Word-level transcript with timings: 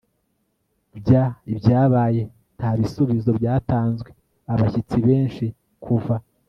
bya 0.99 1.23
ibyabaye. 1.51 2.21
nta 2.57 2.69
bisubizo 2.79 3.29
byatanzwe. 3.39 4.09
abashyitsi, 4.53 4.95
benshi 5.07 5.45
kuva 5.85 6.15